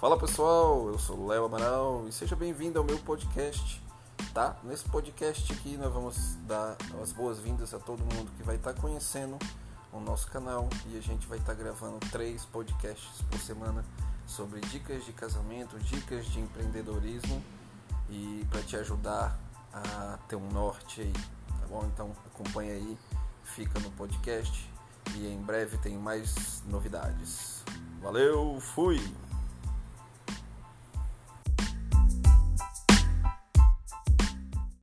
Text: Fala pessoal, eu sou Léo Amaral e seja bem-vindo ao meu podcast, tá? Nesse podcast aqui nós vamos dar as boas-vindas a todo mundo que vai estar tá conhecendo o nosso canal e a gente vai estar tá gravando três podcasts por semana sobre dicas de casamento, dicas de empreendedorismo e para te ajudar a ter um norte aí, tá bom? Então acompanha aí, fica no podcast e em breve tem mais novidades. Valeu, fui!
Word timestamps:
Fala 0.00 0.18
pessoal, 0.18 0.88
eu 0.88 0.98
sou 0.98 1.26
Léo 1.26 1.44
Amaral 1.44 2.08
e 2.08 2.12
seja 2.12 2.34
bem-vindo 2.34 2.78
ao 2.78 2.84
meu 2.86 2.98
podcast, 3.00 3.82
tá? 4.32 4.56
Nesse 4.64 4.88
podcast 4.88 5.52
aqui 5.52 5.76
nós 5.76 5.92
vamos 5.92 6.36
dar 6.46 6.74
as 7.02 7.12
boas-vindas 7.12 7.74
a 7.74 7.78
todo 7.78 7.98
mundo 7.98 8.32
que 8.34 8.42
vai 8.42 8.56
estar 8.56 8.72
tá 8.72 8.80
conhecendo 8.80 9.38
o 9.92 10.00
nosso 10.00 10.26
canal 10.28 10.70
e 10.86 10.96
a 10.96 11.02
gente 11.02 11.26
vai 11.26 11.36
estar 11.36 11.54
tá 11.54 11.62
gravando 11.62 11.98
três 12.10 12.46
podcasts 12.46 13.20
por 13.30 13.38
semana 13.40 13.84
sobre 14.26 14.60
dicas 14.60 15.04
de 15.04 15.12
casamento, 15.12 15.78
dicas 15.80 16.24
de 16.24 16.40
empreendedorismo 16.40 17.44
e 18.08 18.46
para 18.48 18.62
te 18.62 18.76
ajudar 18.76 19.38
a 19.70 20.18
ter 20.26 20.36
um 20.36 20.48
norte 20.48 21.02
aí, 21.02 21.12
tá 21.12 21.66
bom? 21.68 21.84
Então 21.92 22.16
acompanha 22.24 22.72
aí, 22.72 22.96
fica 23.44 23.78
no 23.80 23.90
podcast 23.90 24.66
e 25.14 25.26
em 25.26 25.42
breve 25.42 25.76
tem 25.76 25.98
mais 25.98 26.62
novidades. 26.66 27.62
Valeu, 28.00 28.58
fui! 28.60 28.98